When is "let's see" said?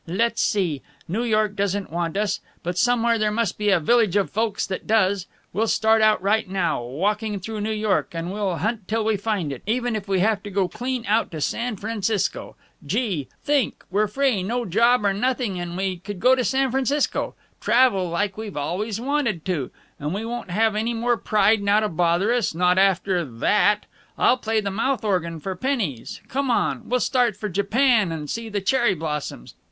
0.07-0.81